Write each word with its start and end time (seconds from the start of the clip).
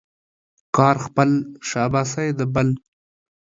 کار 0.75 0.95
خپل، 1.05 1.29
شاباسي 1.69 2.27
د 2.37 2.39
بل. 2.53 2.67